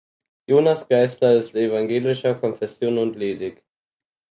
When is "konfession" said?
2.33-2.97